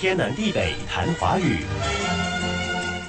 [0.00, 1.58] 天南地北谈华语。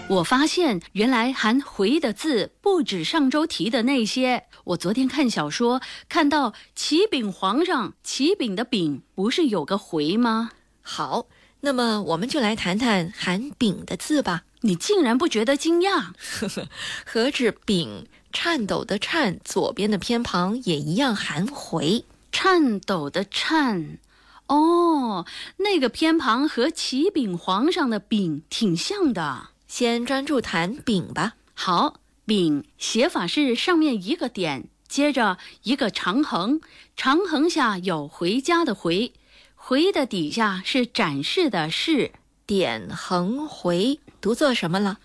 [0.09, 4.43] 我发现原来含“回”的字不止上周提的那些。
[4.65, 10.51] 我昨天看小说看到启禀皇上，启禀的“禀”不是有个“回”吗？
[10.81, 11.27] 好，
[11.61, 14.43] 那么我们就来谈谈含“丙”的字吧。
[14.59, 16.07] 你竟然不觉得惊讶？
[17.07, 22.03] 何止“丙”，颤抖的“颤”左边的偏旁也一样含“回”。
[22.33, 23.97] 颤抖的“颤”，
[24.51, 25.25] 哦，
[25.57, 29.51] 那个偏旁和启禀皇上的“禀”挺像的。
[29.65, 31.35] 先专注谈“禀”吧。
[31.53, 36.59] 好，“禀”写法是上面一个点，接着一个长横，
[36.97, 39.13] 长横下有回家的“回”，
[39.55, 42.11] 回的底下是展示的“示”，
[42.45, 44.99] 点横回读作什么了？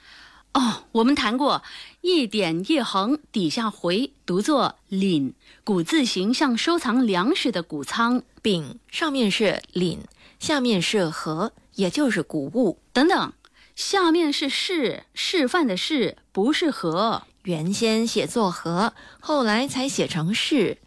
[0.56, 1.62] 哦，我们谈过，
[2.01, 5.34] 一点一横底下回读作“廪”，
[5.65, 8.23] 古字形像收藏粮食的谷仓。
[8.41, 9.98] 丙上面是廪，
[10.38, 12.79] 下面是禾，也就是谷物。
[12.95, 13.34] 等等，
[13.74, 17.24] 下面是示，示范的示，不是禾。
[17.43, 20.79] 原先写作禾，后来才写成示。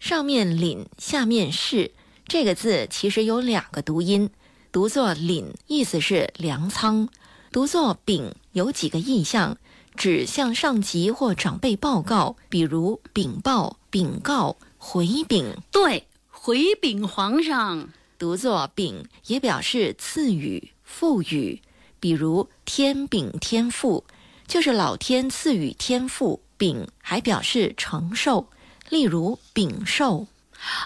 [0.00, 1.92] 上面廪，下面示，
[2.26, 4.30] 这个字其实有两个读音，
[4.72, 7.08] 读作廪，意思是粮仓。
[7.52, 9.58] 读作禀有几个意象，
[9.94, 15.54] 指向上级或长辈报告，比如禀报、禀告、回禀。
[15.70, 17.90] 对，回禀皇上。
[18.18, 21.60] 读作禀也表示赐予、赋予，
[22.00, 24.02] 比如天禀天赋，
[24.46, 26.40] 就是老天赐予天赋。
[26.56, 28.46] 禀还表示承受，
[28.88, 30.26] 例如禀受。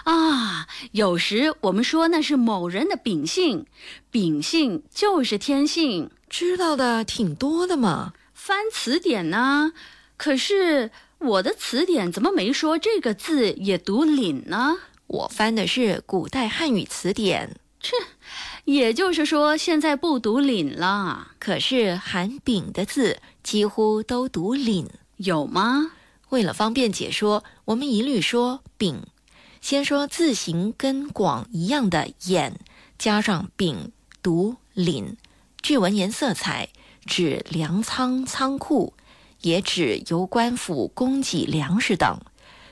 [0.05, 3.65] 啊，有时我们说那是某人的秉性，
[4.09, 8.13] 秉性就是天性，知道的挺多的嘛。
[8.33, 9.73] 翻词典呢，
[10.15, 14.77] 可是我的词典怎么没说这个字也读领呢？
[15.07, 17.59] 我翻的是古代汉语词典。
[17.79, 17.95] 切，
[18.65, 21.31] 也就是说现在不读领了。
[21.39, 25.91] 可是含丙的字几乎都读领，有吗？
[26.29, 29.03] 为了方便解说，我们一律说丙。
[29.61, 32.59] 先说字形跟广一样的“眼”，
[32.97, 33.91] 加上“丙”，
[34.23, 35.15] 读“廪”。
[35.61, 36.69] 据文言色彩，
[37.05, 38.93] 指粮仓、仓库，
[39.41, 42.19] 也指由官府供给粮食等。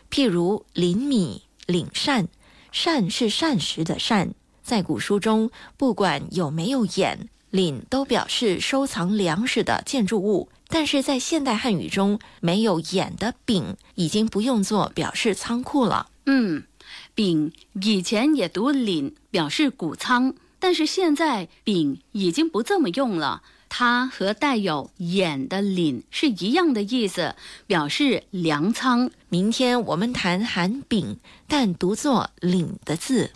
[0.09, 2.27] 譬如廪米、廪膳，
[2.71, 4.33] 膳是膳食的膳。
[4.63, 10.49] 在古书中，不管有没有“眼”，“廪”都表示收藏粮食的建筑物。
[10.67, 16.09] 但是在现代汉语中，没有“眼”的“丙”已经不用作表示仓库了。
[16.25, 16.63] 嗯。
[17.13, 17.51] 丙
[17.81, 23.43] 以前也读廪，表示谷仓，但是现在丙已经不这么用了。
[23.67, 27.35] 它和带有眼的廪是一样的意思，
[27.67, 29.11] 表示粮仓。
[29.27, 33.31] 明天我们谈含丙但读作廪的字。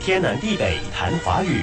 [0.00, 1.62] 天南地北谈华语。